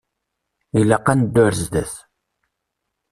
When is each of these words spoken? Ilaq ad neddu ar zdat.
Ilaq 0.79 1.05
ad 1.11 1.17
neddu 1.19 1.39
ar 1.47 1.53
zdat. 1.63 1.93